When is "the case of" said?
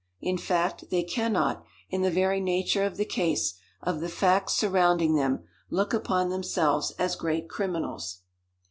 2.97-3.99